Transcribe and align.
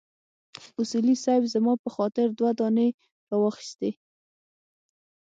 اصولي 0.81 1.15
صیب 1.23 1.43
زما 1.53 1.73
په 1.83 1.89
خاطر 1.95 2.27
دوه 2.39 2.51
دانې 2.59 2.87
راواخيستې. 3.29 3.91